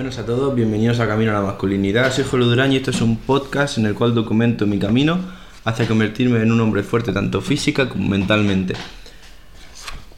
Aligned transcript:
buenas 0.00 0.18
a 0.18 0.24
todos, 0.24 0.54
bienvenidos 0.54 0.98
a 0.98 1.06
Camino 1.06 1.30
a 1.30 1.34
la 1.34 1.42
Masculinidad. 1.42 2.10
Soy 2.10 2.24
Julio 2.24 2.46
Durán 2.46 2.72
y 2.72 2.76
esto 2.76 2.90
es 2.90 3.02
un 3.02 3.18
podcast 3.18 3.76
en 3.76 3.84
el 3.84 3.92
cual 3.92 4.14
documento 4.14 4.66
mi 4.66 4.78
camino 4.78 5.18
hacia 5.66 5.86
convertirme 5.86 6.40
en 6.40 6.50
un 6.50 6.58
hombre 6.62 6.82
fuerte 6.82 7.12
tanto 7.12 7.42
física 7.42 7.86
como 7.86 8.08
mentalmente. 8.08 8.72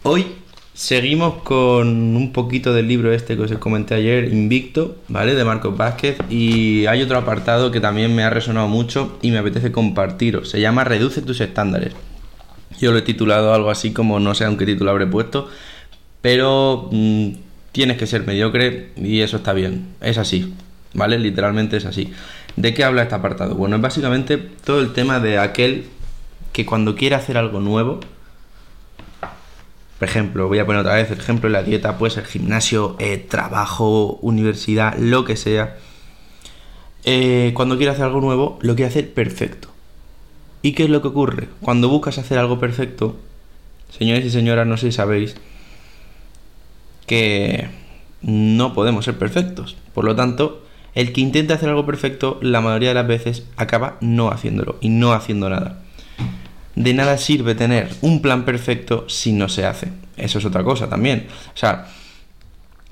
Hoy 0.04 0.36
seguimos 0.72 1.42
con 1.42 1.88
un 1.88 2.32
poquito 2.32 2.72
del 2.72 2.86
libro 2.86 3.12
este 3.12 3.34
que 3.34 3.42
os 3.42 3.52
comenté 3.58 3.96
ayer, 3.96 4.32
Invicto, 4.32 4.98
¿vale? 5.08 5.34
De 5.34 5.42
Marcos 5.42 5.76
Vázquez 5.76 6.16
y 6.30 6.86
hay 6.86 7.02
otro 7.02 7.18
apartado 7.18 7.72
que 7.72 7.80
también 7.80 8.14
me 8.14 8.22
ha 8.22 8.30
resonado 8.30 8.68
mucho 8.68 9.18
y 9.20 9.32
me 9.32 9.38
apetece 9.38 9.72
compartiros. 9.72 10.48
Se 10.48 10.60
llama 10.60 10.84
Reduce 10.84 11.22
tus 11.22 11.40
estándares. 11.40 11.92
Yo 12.78 12.92
lo 12.92 12.98
he 12.98 13.02
titulado 13.02 13.52
algo 13.52 13.68
así 13.68 13.92
como 13.92 14.20
no 14.20 14.36
sé 14.36 14.44
aunque 14.44 14.64
título 14.64 14.92
habré 14.92 15.08
puesto, 15.08 15.48
pero... 16.20 16.88
Mmm, 16.92 17.30
tienes 17.72 17.96
que 17.96 18.06
ser 18.06 18.26
mediocre 18.26 18.90
y 18.96 19.20
eso 19.20 19.38
está 19.38 19.52
bien. 19.52 19.88
Es 20.00 20.18
así, 20.18 20.54
¿vale? 20.94 21.18
Literalmente 21.18 21.78
es 21.78 21.86
así. 21.86 22.12
¿De 22.56 22.74
qué 22.74 22.84
habla 22.84 23.02
este 23.02 23.14
apartado? 23.14 23.54
Bueno, 23.54 23.76
es 23.76 23.82
básicamente 23.82 24.36
todo 24.36 24.80
el 24.80 24.92
tema 24.92 25.20
de 25.20 25.38
aquel 25.38 25.86
que 26.52 26.66
cuando 26.66 26.94
quiere 26.94 27.16
hacer 27.16 27.38
algo 27.38 27.60
nuevo, 27.60 28.00
por 29.98 30.08
ejemplo, 30.08 30.48
voy 30.48 30.58
a 30.58 30.66
poner 30.66 30.80
otra 30.80 30.94
vez 30.94 31.10
el 31.10 31.18
ejemplo 31.20 31.48
de 31.48 31.52
la 31.52 31.62
dieta, 31.62 31.96
pues 31.96 32.16
el 32.16 32.24
gimnasio, 32.24 32.96
eh, 32.98 33.18
trabajo, 33.18 34.18
universidad, 34.20 34.96
lo 34.98 35.24
que 35.24 35.36
sea. 35.36 35.76
Eh, 37.04 37.52
cuando 37.54 37.76
quiere 37.76 37.92
hacer 37.92 38.04
algo 38.04 38.20
nuevo, 38.20 38.58
lo 38.62 38.74
quiere 38.74 38.90
hacer 38.90 39.14
perfecto. 39.14 39.68
¿Y 40.60 40.72
qué 40.72 40.84
es 40.84 40.90
lo 40.90 41.02
que 41.02 41.08
ocurre? 41.08 41.48
Cuando 41.60 41.88
buscas 41.88 42.18
hacer 42.18 42.38
algo 42.38 42.58
perfecto, 42.58 43.16
señores 43.96 44.24
y 44.24 44.30
señoras, 44.30 44.66
no 44.66 44.76
sé 44.76 44.90
si 44.90 44.96
sabéis, 44.96 45.36
que 47.12 47.68
no 48.22 48.72
podemos 48.72 49.04
ser 49.04 49.18
perfectos. 49.18 49.76
Por 49.92 50.06
lo 50.06 50.16
tanto, 50.16 50.64
el 50.94 51.12
que 51.12 51.20
intenta 51.20 51.52
hacer 51.52 51.68
algo 51.68 51.84
perfecto, 51.84 52.38
la 52.40 52.62
mayoría 52.62 52.88
de 52.88 52.94
las 52.94 53.06
veces 53.06 53.42
acaba 53.58 53.98
no 54.00 54.30
haciéndolo 54.30 54.78
y 54.80 54.88
no 54.88 55.12
haciendo 55.12 55.50
nada. 55.50 55.82
De 56.74 56.94
nada 56.94 57.18
sirve 57.18 57.54
tener 57.54 57.90
un 58.00 58.22
plan 58.22 58.46
perfecto 58.46 59.04
si 59.10 59.32
no 59.32 59.50
se 59.50 59.66
hace. 59.66 59.88
Eso 60.16 60.38
es 60.38 60.46
otra 60.46 60.64
cosa 60.64 60.88
también. 60.88 61.26
O 61.54 61.58
sea, 61.58 61.86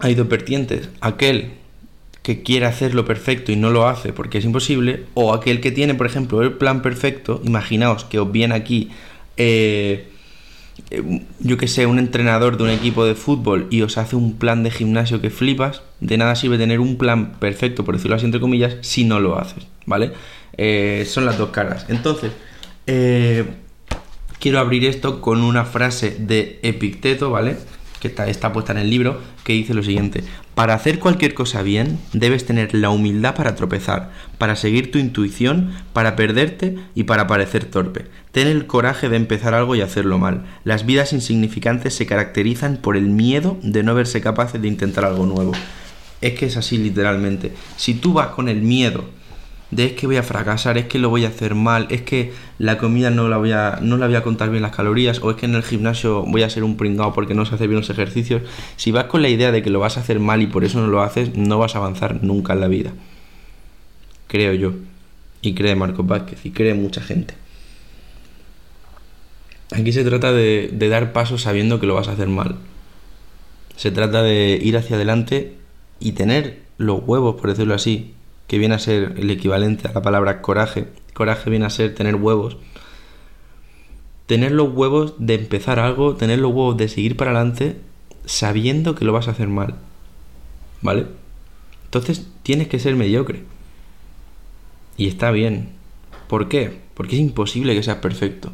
hay 0.00 0.14
dos 0.14 0.28
vertientes. 0.28 0.90
Aquel 1.00 1.52
que 2.20 2.42
quiere 2.42 2.66
hacerlo 2.66 3.06
perfecto 3.06 3.52
y 3.52 3.56
no 3.56 3.70
lo 3.70 3.88
hace 3.88 4.12
porque 4.12 4.36
es 4.36 4.44
imposible, 4.44 5.06
o 5.14 5.32
aquel 5.32 5.62
que 5.62 5.72
tiene, 5.72 5.94
por 5.94 6.04
ejemplo, 6.04 6.42
el 6.42 6.52
plan 6.52 6.82
perfecto, 6.82 7.40
imaginaos 7.42 8.04
que 8.04 8.18
os 8.18 8.30
viene 8.30 8.54
aquí 8.54 8.90
eh, 9.38 10.09
yo 11.40 11.56
que 11.56 11.68
sé, 11.68 11.86
un 11.86 11.98
entrenador 11.98 12.56
de 12.56 12.64
un 12.64 12.70
equipo 12.70 13.04
de 13.04 13.14
fútbol 13.14 13.66
y 13.70 13.82
os 13.82 13.98
hace 13.98 14.16
un 14.16 14.36
plan 14.36 14.62
de 14.62 14.70
gimnasio 14.70 15.20
que 15.20 15.30
flipas, 15.30 15.82
de 16.00 16.16
nada 16.16 16.34
sirve 16.34 16.58
tener 16.58 16.80
un 16.80 16.96
plan 16.98 17.32
perfecto, 17.38 17.84
por 17.84 17.96
decirlo 17.96 18.16
así 18.16 18.24
entre 18.24 18.40
comillas, 18.40 18.76
si 18.80 19.04
no 19.04 19.20
lo 19.20 19.38
haces, 19.38 19.66
¿vale? 19.86 20.12
Eh, 20.56 21.04
son 21.06 21.24
las 21.24 21.38
dos 21.38 21.50
caras. 21.50 21.86
Entonces, 21.88 22.32
eh, 22.86 23.44
quiero 24.38 24.58
abrir 24.58 24.84
esto 24.84 25.20
con 25.20 25.42
una 25.42 25.64
frase 25.64 26.16
de 26.18 26.58
Epicteto, 26.62 27.30
¿vale? 27.30 27.56
Que 28.00 28.08
está, 28.08 28.52
puesta 28.52 28.72
en 28.72 28.78
el 28.78 28.90
libro, 28.90 29.20
que 29.44 29.52
dice 29.52 29.74
lo 29.74 29.82
siguiente, 29.82 30.24
para 30.54 30.74
hacer 30.74 30.98
cualquier 30.98 31.34
cosa 31.34 31.62
bien, 31.62 31.98
debes 32.12 32.46
tener 32.46 32.74
la 32.74 32.90
humildad 32.90 33.34
para 33.34 33.54
tropezar, 33.54 34.10
para 34.38 34.56
seguir 34.56 34.90
tu 34.90 34.98
intuición, 34.98 35.72
para 35.92 36.16
perderte 36.16 36.78
y 36.94 37.04
para 37.04 37.26
parecer 37.26 37.66
torpe. 37.66 38.06
Ten 38.32 38.48
el 38.48 38.66
coraje 38.66 39.08
de 39.08 39.16
empezar 39.16 39.54
algo 39.54 39.74
y 39.74 39.82
hacerlo 39.82 40.18
mal. 40.18 40.46
Las 40.64 40.86
vidas 40.86 41.12
insignificantes 41.12 41.94
se 41.94 42.06
caracterizan 42.06 42.78
por 42.78 42.96
el 42.96 43.08
miedo 43.08 43.58
de 43.62 43.82
no 43.82 43.94
verse 43.94 44.20
capaces 44.20 44.60
de 44.60 44.68
intentar 44.68 45.04
algo 45.04 45.26
nuevo. 45.26 45.52
Es 46.20 46.34
que 46.34 46.46
es 46.46 46.56
así 46.56 46.78
literalmente. 46.78 47.52
Si 47.76 47.94
tú 47.94 48.14
vas 48.14 48.28
con 48.28 48.48
el 48.48 48.62
miedo 48.62 49.04
de 49.70 49.84
es 49.84 49.92
que 49.92 50.06
voy 50.06 50.16
a 50.16 50.22
fracasar, 50.22 50.78
es 50.78 50.86
que 50.86 50.98
lo 50.98 51.10
voy 51.10 51.24
a 51.24 51.28
hacer 51.28 51.54
mal, 51.54 51.86
es 51.90 52.02
que 52.02 52.32
la 52.58 52.76
comida 52.78 53.10
no 53.10 53.28
la 53.28 53.36
voy 53.36 53.52
a, 53.52 53.78
no 53.80 53.96
la 53.98 54.06
voy 54.06 54.16
a 54.16 54.22
contar 54.22 54.50
bien 54.50 54.62
las 54.62 54.74
calorías, 54.74 55.20
o 55.22 55.30
es 55.30 55.36
que 55.36 55.46
en 55.46 55.54
el 55.54 55.62
gimnasio 55.62 56.22
voy 56.22 56.42
a 56.42 56.50
ser 56.50 56.64
un 56.64 56.76
pringado 56.76 57.12
porque 57.12 57.34
no 57.34 57.46
se 57.46 57.54
hace 57.54 57.66
bien 57.66 57.78
los 57.78 57.90
ejercicios. 57.90 58.42
Si 58.76 58.90
vas 58.90 59.04
con 59.04 59.22
la 59.22 59.28
idea 59.28 59.52
de 59.52 59.62
que 59.62 59.70
lo 59.70 59.78
vas 59.78 59.96
a 59.96 60.00
hacer 60.00 60.18
mal 60.18 60.42
y 60.42 60.46
por 60.46 60.64
eso 60.64 60.80
no 60.80 60.88
lo 60.88 61.02
haces, 61.02 61.36
no 61.36 61.58
vas 61.58 61.76
a 61.76 61.78
avanzar 61.78 62.22
nunca 62.22 62.52
en 62.54 62.60
la 62.60 62.68
vida. 62.68 62.92
Creo 64.26 64.54
yo. 64.54 64.72
Y 65.42 65.54
cree 65.54 65.74
Marcos 65.74 66.06
Vázquez, 66.06 66.44
y 66.44 66.50
cree 66.50 66.74
mucha 66.74 67.00
gente. 67.00 67.34
Aquí 69.72 69.92
se 69.92 70.04
trata 70.04 70.32
de, 70.32 70.70
de 70.72 70.88
dar 70.88 71.12
pasos 71.12 71.42
sabiendo 71.42 71.78
que 71.78 71.86
lo 71.86 71.94
vas 71.94 72.08
a 72.08 72.12
hacer 72.12 72.28
mal. 72.28 72.56
Se 73.76 73.92
trata 73.92 74.22
de 74.22 74.58
ir 74.60 74.76
hacia 74.76 74.96
adelante 74.96 75.54
y 76.00 76.12
tener 76.12 76.58
los 76.76 77.00
huevos, 77.06 77.40
por 77.40 77.50
decirlo 77.50 77.74
así, 77.74 78.14
que 78.50 78.58
viene 78.58 78.74
a 78.74 78.80
ser 78.80 79.14
el 79.16 79.30
equivalente 79.30 79.86
a 79.86 79.92
la 79.92 80.02
palabra 80.02 80.42
coraje. 80.42 80.88
Coraje 81.14 81.48
viene 81.50 81.66
a 81.66 81.70
ser 81.70 81.94
tener 81.94 82.16
huevos. 82.16 82.56
Tener 84.26 84.50
los 84.50 84.74
huevos 84.74 85.14
de 85.18 85.34
empezar 85.34 85.78
algo, 85.78 86.16
tener 86.16 86.40
los 86.40 86.50
huevos 86.50 86.76
de 86.76 86.88
seguir 86.88 87.16
para 87.16 87.30
adelante 87.30 87.76
sabiendo 88.24 88.96
que 88.96 89.04
lo 89.04 89.12
vas 89.12 89.28
a 89.28 89.30
hacer 89.30 89.46
mal. 89.46 89.76
¿Vale? 90.82 91.06
Entonces 91.84 92.26
tienes 92.42 92.66
que 92.66 92.80
ser 92.80 92.96
mediocre. 92.96 93.44
Y 94.96 95.06
está 95.06 95.30
bien. 95.30 95.68
¿Por 96.26 96.48
qué? 96.48 96.80
Porque 96.94 97.14
es 97.14 97.22
imposible 97.22 97.76
que 97.76 97.84
seas 97.84 97.98
perfecto. 97.98 98.50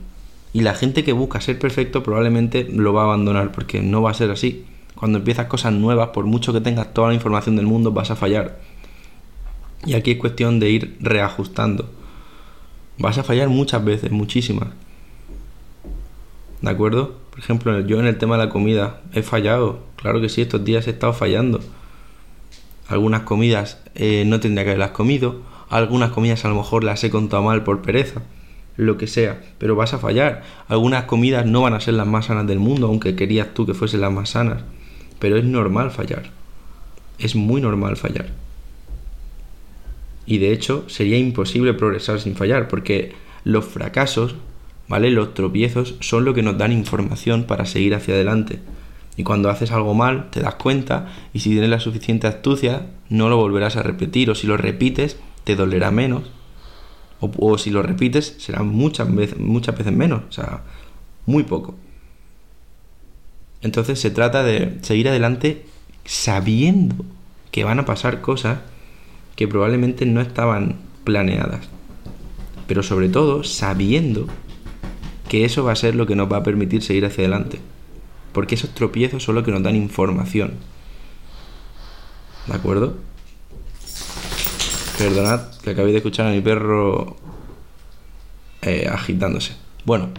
Y 0.52 0.60
la 0.60 0.74
gente 0.74 1.04
que 1.04 1.14
busca 1.14 1.40
ser 1.40 1.58
perfecto 1.58 2.02
probablemente 2.02 2.68
lo 2.70 2.92
va 2.92 3.00
a 3.00 3.04
abandonar 3.06 3.50
porque 3.50 3.80
no 3.80 4.02
va 4.02 4.10
a 4.10 4.14
ser 4.14 4.30
así. 4.30 4.66
Cuando 4.94 5.16
empiezas 5.16 5.46
cosas 5.46 5.72
nuevas, 5.72 6.08
por 6.08 6.26
mucho 6.26 6.52
que 6.52 6.60
tengas 6.60 6.92
toda 6.92 7.08
la 7.08 7.14
información 7.14 7.56
del 7.56 7.66
mundo, 7.66 7.92
vas 7.92 8.10
a 8.10 8.16
fallar. 8.16 8.75
Y 9.86 9.94
aquí 9.94 10.10
es 10.10 10.18
cuestión 10.18 10.58
de 10.58 10.68
ir 10.68 10.96
reajustando. 10.98 11.88
Vas 12.98 13.18
a 13.18 13.22
fallar 13.22 13.48
muchas 13.48 13.84
veces, 13.84 14.10
muchísimas. 14.10 14.70
¿De 16.60 16.70
acuerdo? 16.70 17.14
Por 17.30 17.38
ejemplo, 17.38 17.80
yo 17.80 18.00
en 18.00 18.06
el 18.06 18.18
tema 18.18 18.36
de 18.36 18.46
la 18.46 18.50
comida 18.50 19.00
he 19.12 19.22
fallado. 19.22 19.78
Claro 19.94 20.20
que 20.20 20.28
sí, 20.28 20.42
estos 20.42 20.64
días 20.64 20.88
he 20.88 20.90
estado 20.90 21.12
fallando. 21.12 21.60
Algunas 22.88 23.22
comidas 23.22 23.80
eh, 23.94 24.24
no 24.26 24.40
tendría 24.40 24.64
que 24.64 24.70
haberlas 24.70 24.90
comido. 24.90 25.42
Algunas 25.68 26.10
comidas 26.10 26.44
a 26.44 26.48
lo 26.48 26.56
mejor 26.56 26.82
las 26.82 27.04
he 27.04 27.10
contado 27.10 27.44
mal 27.44 27.62
por 27.62 27.82
pereza. 27.82 28.22
Lo 28.76 28.98
que 28.98 29.06
sea. 29.06 29.40
Pero 29.58 29.76
vas 29.76 29.94
a 29.94 29.98
fallar. 29.98 30.42
Algunas 30.66 31.04
comidas 31.04 31.46
no 31.46 31.62
van 31.62 31.74
a 31.74 31.80
ser 31.80 31.94
las 31.94 32.08
más 32.08 32.26
sanas 32.26 32.48
del 32.48 32.58
mundo, 32.58 32.88
aunque 32.88 33.14
querías 33.14 33.54
tú 33.54 33.66
que 33.66 33.74
fuesen 33.74 34.00
las 34.00 34.12
más 34.12 34.30
sanas. 34.30 34.64
Pero 35.20 35.36
es 35.36 35.44
normal 35.44 35.92
fallar. 35.92 36.30
Es 37.18 37.36
muy 37.36 37.60
normal 37.60 37.96
fallar 37.96 38.45
y 40.26 40.38
de 40.38 40.52
hecho 40.52 40.84
sería 40.88 41.18
imposible 41.18 41.72
progresar 41.74 42.20
sin 42.20 42.34
fallar 42.34 42.68
porque 42.68 43.14
los 43.44 43.64
fracasos, 43.64 44.34
¿vale? 44.88 45.10
Los 45.10 45.34
tropiezos 45.34 45.94
son 46.00 46.24
lo 46.24 46.34
que 46.34 46.42
nos 46.42 46.58
dan 46.58 46.72
información 46.72 47.44
para 47.44 47.64
seguir 47.64 47.94
hacia 47.94 48.14
adelante. 48.14 48.58
Y 49.16 49.22
cuando 49.22 49.48
haces 49.48 49.70
algo 49.70 49.94
mal, 49.94 50.30
te 50.30 50.40
das 50.40 50.56
cuenta 50.56 51.12
y 51.32 51.40
si 51.40 51.50
tienes 51.50 51.70
la 51.70 51.80
suficiente 51.80 52.26
astucia, 52.26 52.86
no 53.08 53.28
lo 53.28 53.36
volverás 53.36 53.76
a 53.76 53.82
repetir 53.82 54.30
o 54.30 54.34
si 54.34 54.46
lo 54.46 54.56
repites, 54.56 55.16
te 55.44 55.56
dolerá 55.56 55.90
menos. 55.90 56.24
O, 57.20 57.56
si 57.56 57.70
lo 57.70 57.82
repites, 57.82 58.34
será 58.38 58.62
muchas 58.62 59.14
veces, 59.14 59.38
muchas 59.38 59.78
veces 59.78 59.92
menos, 59.92 60.22
o 60.28 60.32
sea, 60.32 60.64
muy 61.24 61.44
poco. 61.44 61.74
Entonces 63.62 63.98
se 63.98 64.10
trata 64.10 64.42
de 64.42 64.76
seguir 64.82 65.08
adelante 65.08 65.64
sabiendo 66.04 66.96
que 67.50 67.64
van 67.64 67.78
a 67.78 67.86
pasar 67.86 68.20
cosas 68.20 68.58
que 69.36 69.46
probablemente 69.46 70.06
no 70.06 70.20
estaban 70.20 70.76
planeadas. 71.04 71.68
Pero 72.66 72.82
sobre 72.82 73.08
todo 73.08 73.44
sabiendo 73.44 74.26
que 75.28 75.44
eso 75.44 75.64
va 75.64 75.72
a 75.72 75.76
ser 75.76 75.94
lo 75.94 76.06
que 76.06 76.16
nos 76.16 76.30
va 76.32 76.38
a 76.38 76.42
permitir 76.42 76.82
seguir 76.82 77.04
hacia 77.04 77.22
adelante. 77.24 77.60
Porque 78.32 78.54
esos 78.54 78.70
tropiezos 78.70 79.22
son 79.22 79.34
los 79.34 79.44
que 79.44 79.52
nos 79.52 79.62
dan 79.62 79.76
información. 79.76 80.54
¿De 82.46 82.54
acuerdo? 82.54 82.96
Perdonad 84.98 85.42
que 85.62 85.70
acabéis 85.70 85.92
de 85.92 85.98
escuchar 85.98 86.26
a 86.26 86.30
mi 86.30 86.40
perro 86.40 87.16
eh, 88.62 88.88
agitándose. 88.90 89.54
Bueno, 89.84 90.10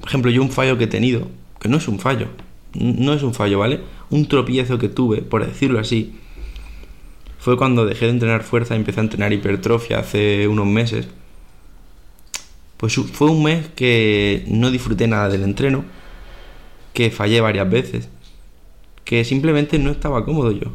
por 0.00 0.08
ejemplo, 0.08 0.30
yo 0.30 0.42
un 0.42 0.50
fallo 0.50 0.76
que 0.78 0.84
he 0.84 0.88
tenido, 0.88 1.28
que 1.60 1.68
no 1.68 1.78
es 1.78 1.88
un 1.88 1.98
fallo, 1.98 2.28
no 2.74 3.14
es 3.14 3.22
un 3.22 3.34
fallo, 3.34 3.58
¿vale? 3.58 3.80
Un 4.10 4.26
tropiezo 4.28 4.78
que 4.78 4.88
tuve, 4.88 5.22
por 5.22 5.46
decirlo 5.46 5.78
así, 5.78 6.19
fue 7.40 7.56
cuando 7.56 7.86
dejé 7.86 8.04
de 8.04 8.12
entrenar 8.12 8.42
fuerza 8.42 8.74
y 8.74 8.78
empecé 8.78 9.00
a 9.00 9.04
entrenar 9.04 9.32
hipertrofia 9.32 9.98
hace 9.98 10.46
unos 10.46 10.66
meses. 10.66 11.08
Pues 12.76 12.94
fue 12.94 13.30
un 13.30 13.42
mes 13.42 13.66
que 13.74 14.44
no 14.46 14.70
disfruté 14.70 15.08
nada 15.08 15.30
del 15.30 15.42
entreno, 15.42 15.84
que 16.92 17.10
fallé 17.10 17.40
varias 17.40 17.68
veces, 17.70 18.08
que 19.04 19.24
simplemente 19.24 19.78
no 19.78 19.90
estaba 19.90 20.24
cómodo 20.26 20.52
yo. 20.52 20.70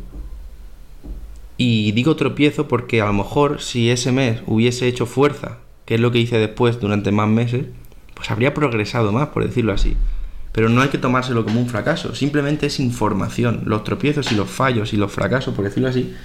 Y 1.55 1.91
digo 1.91 2.15
tropiezo 2.15 2.67
porque 2.67 2.99
a 2.99 3.05
lo 3.05 3.13
mejor 3.13 3.61
si 3.61 3.91
ese 3.91 4.11
mes 4.11 4.41
hubiese 4.47 4.87
hecho 4.87 5.05
fuerza, 5.05 5.59
que 5.85 5.95
es 5.95 6.01
lo 6.01 6.11
que 6.11 6.19
hice 6.19 6.39
después 6.39 6.79
durante 6.79 7.11
más 7.11 7.29
meses, 7.29 7.67
pues 8.15 8.31
habría 8.31 8.55
progresado 8.55 9.11
más, 9.11 9.27
por 9.29 9.45
decirlo 9.45 9.71
así. 9.71 9.95
Pero 10.51 10.69
no 10.69 10.81
hay 10.81 10.89
que 10.89 10.97
tomárselo 10.97 11.43
como 11.43 11.59
un 11.59 11.69
fracaso, 11.69 12.15
simplemente 12.15 12.65
es 12.65 12.79
información. 12.79 13.63
Los 13.65 13.83
tropiezos 13.83 14.31
y 14.31 14.35
los 14.35 14.49
fallos 14.49 14.93
y 14.93 14.97
los 14.97 15.11
fracasos, 15.11 15.53
por 15.53 15.65
decirlo 15.65 15.89
así, 15.89 16.15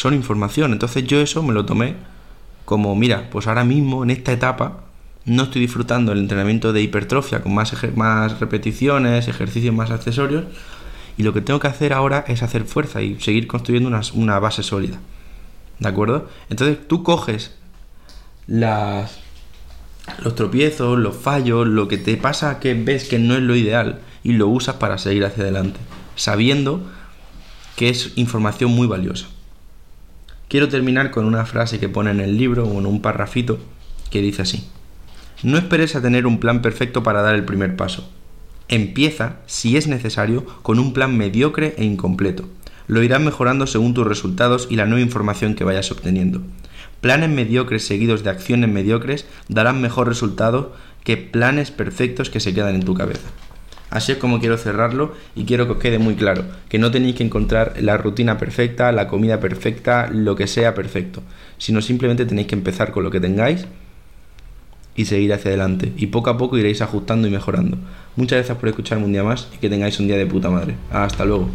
son 0.00 0.14
información. 0.14 0.72
Entonces 0.72 1.04
yo 1.04 1.20
eso 1.20 1.42
me 1.42 1.52
lo 1.52 1.66
tomé 1.66 1.94
como, 2.64 2.96
mira, 2.96 3.28
pues 3.30 3.46
ahora 3.46 3.64
mismo 3.64 4.02
en 4.02 4.10
esta 4.10 4.32
etapa 4.32 4.84
no 5.26 5.42
estoy 5.42 5.60
disfrutando 5.60 6.12
el 6.12 6.20
entrenamiento 6.20 6.72
de 6.72 6.80
hipertrofia 6.80 7.42
con 7.42 7.52
más, 7.52 7.74
más 7.94 8.40
repeticiones, 8.40 9.28
ejercicios 9.28 9.74
más 9.74 9.90
accesorios, 9.90 10.44
y 11.18 11.22
lo 11.22 11.34
que 11.34 11.42
tengo 11.42 11.60
que 11.60 11.68
hacer 11.68 11.92
ahora 11.92 12.24
es 12.28 12.42
hacer 12.42 12.64
fuerza 12.64 13.02
y 13.02 13.20
seguir 13.20 13.46
construyendo 13.46 13.90
una, 13.90 14.00
una 14.14 14.38
base 14.38 14.62
sólida. 14.62 14.98
¿De 15.78 15.88
acuerdo? 15.88 16.30
Entonces 16.48 16.78
tú 16.88 17.02
coges 17.02 17.54
las, 18.46 19.18
los 20.22 20.34
tropiezos, 20.34 20.98
los 20.98 21.14
fallos, 21.14 21.66
lo 21.66 21.88
que 21.88 21.98
te 21.98 22.16
pasa 22.16 22.58
que 22.58 22.72
ves 22.72 23.06
que 23.06 23.18
no 23.18 23.34
es 23.34 23.42
lo 23.42 23.54
ideal 23.54 24.00
y 24.22 24.32
lo 24.32 24.48
usas 24.48 24.76
para 24.76 24.96
seguir 24.96 25.26
hacia 25.26 25.42
adelante, 25.42 25.78
sabiendo 26.16 26.88
que 27.76 27.90
es 27.90 28.12
información 28.16 28.70
muy 28.70 28.86
valiosa. 28.86 29.26
Quiero 30.50 30.68
terminar 30.68 31.12
con 31.12 31.26
una 31.26 31.46
frase 31.46 31.78
que 31.78 31.88
pone 31.88 32.10
en 32.10 32.18
el 32.18 32.36
libro 32.36 32.64
o 32.64 32.80
en 32.80 32.86
un 32.86 33.00
parrafito 33.00 33.60
que 34.10 34.20
dice 34.20 34.42
así. 34.42 34.66
No 35.44 35.56
esperes 35.56 35.94
a 35.94 36.02
tener 36.02 36.26
un 36.26 36.40
plan 36.40 36.60
perfecto 36.60 37.04
para 37.04 37.22
dar 37.22 37.36
el 37.36 37.44
primer 37.44 37.76
paso. 37.76 38.10
Empieza, 38.66 39.36
si 39.46 39.76
es 39.76 39.86
necesario, 39.86 40.44
con 40.62 40.80
un 40.80 40.92
plan 40.92 41.16
mediocre 41.16 41.76
e 41.78 41.84
incompleto. 41.84 42.48
Lo 42.88 43.04
irás 43.04 43.20
mejorando 43.20 43.68
según 43.68 43.94
tus 43.94 44.04
resultados 44.04 44.66
y 44.68 44.74
la 44.74 44.86
nueva 44.86 45.02
información 45.02 45.54
que 45.54 45.62
vayas 45.62 45.92
obteniendo. 45.92 46.42
Planes 47.00 47.30
mediocres 47.30 47.86
seguidos 47.86 48.24
de 48.24 48.30
acciones 48.30 48.68
mediocres 48.68 49.26
darán 49.46 49.80
mejor 49.80 50.08
resultado 50.08 50.74
que 51.04 51.16
planes 51.16 51.70
perfectos 51.70 52.28
que 52.28 52.40
se 52.40 52.52
quedan 52.52 52.74
en 52.74 52.82
tu 52.82 52.94
cabeza. 52.94 53.28
Así 53.90 54.12
es 54.12 54.18
como 54.18 54.38
quiero 54.38 54.56
cerrarlo 54.56 55.14
y 55.34 55.44
quiero 55.44 55.66
que 55.66 55.72
os 55.72 55.78
quede 55.78 55.98
muy 55.98 56.14
claro 56.14 56.44
que 56.68 56.78
no 56.78 56.90
tenéis 56.90 57.16
que 57.16 57.24
encontrar 57.24 57.74
la 57.80 57.96
rutina 57.96 58.38
perfecta, 58.38 58.92
la 58.92 59.08
comida 59.08 59.40
perfecta, 59.40 60.08
lo 60.12 60.36
que 60.36 60.46
sea 60.46 60.74
perfecto, 60.74 61.22
sino 61.58 61.82
simplemente 61.82 62.24
tenéis 62.24 62.46
que 62.46 62.54
empezar 62.54 62.92
con 62.92 63.02
lo 63.02 63.10
que 63.10 63.20
tengáis 63.20 63.66
y 64.94 65.04
seguir 65.06 65.32
hacia 65.32 65.50
adelante. 65.50 65.92
Y 65.96 66.06
poco 66.06 66.30
a 66.30 66.38
poco 66.38 66.56
iréis 66.56 66.82
ajustando 66.82 67.26
y 67.26 67.30
mejorando. 67.30 67.78
Muchas 68.16 68.38
gracias 68.38 68.58
por 68.58 68.68
escucharme 68.68 69.04
un 69.04 69.12
día 69.12 69.24
más 69.24 69.48
y 69.54 69.58
que 69.58 69.68
tengáis 69.68 69.98
un 69.98 70.06
día 70.06 70.16
de 70.16 70.26
puta 70.26 70.50
madre. 70.50 70.76
Hasta 70.92 71.24
luego. 71.24 71.48